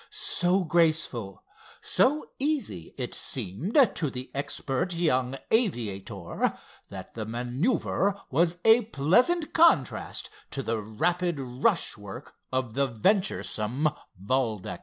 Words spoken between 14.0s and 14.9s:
Valdec.